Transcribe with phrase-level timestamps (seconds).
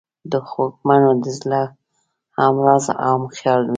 [0.31, 1.61] د خوږمنو د زړه
[2.41, 3.69] همراز او همخیال وي.